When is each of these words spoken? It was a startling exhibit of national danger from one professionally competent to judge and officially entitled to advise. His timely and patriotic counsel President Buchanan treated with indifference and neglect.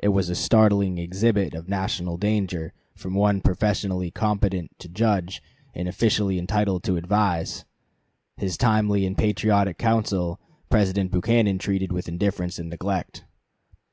It 0.00 0.08
was 0.08 0.28
a 0.28 0.34
startling 0.34 0.98
exhibit 0.98 1.54
of 1.54 1.68
national 1.68 2.16
danger 2.16 2.72
from 2.96 3.14
one 3.14 3.40
professionally 3.40 4.10
competent 4.10 4.76
to 4.80 4.88
judge 4.88 5.40
and 5.76 5.86
officially 5.86 6.40
entitled 6.40 6.82
to 6.82 6.96
advise. 6.96 7.64
His 8.36 8.56
timely 8.56 9.06
and 9.06 9.16
patriotic 9.16 9.78
counsel 9.78 10.40
President 10.70 11.12
Buchanan 11.12 11.58
treated 11.58 11.92
with 11.92 12.08
indifference 12.08 12.58
and 12.58 12.68
neglect. 12.68 13.24